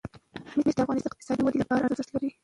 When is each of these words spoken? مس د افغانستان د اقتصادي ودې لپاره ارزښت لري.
مس 0.65 0.75
د 0.77 0.79
افغانستان 0.83 1.05
د 1.05 1.09
اقتصادي 1.11 1.41
ودې 1.43 1.57
لپاره 1.61 1.83
ارزښت 1.87 2.09
لري. 2.13 2.29